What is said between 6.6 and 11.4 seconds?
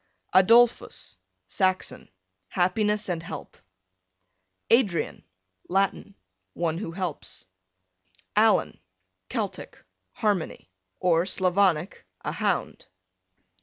who helps. Alan, Celtic, harmony; or